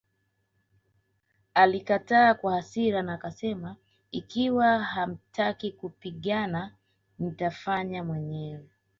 [1.53, 3.75] Alikataa kwa hasira na akasema
[4.11, 6.73] Ikiwa hamtaki kupigana
[7.19, 8.69] nitafanya mwenyewe